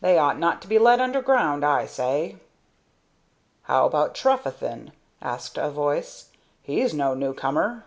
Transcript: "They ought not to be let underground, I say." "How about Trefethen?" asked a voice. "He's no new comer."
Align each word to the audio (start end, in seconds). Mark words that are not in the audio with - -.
"They 0.00 0.16
ought 0.16 0.38
not 0.38 0.62
to 0.62 0.66
be 0.66 0.78
let 0.78 0.98
underground, 0.98 1.62
I 1.62 1.84
say." 1.84 2.36
"How 3.64 3.84
about 3.84 4.14
Trefethen?" 4.14 4.92
asked 5.20 5.58
a 5.58 5.68
voice. 5.70 6.30
"He's 6.62 6.94
no 6.94 7.12
new 7.12 7.34
comer." 7.34 7.84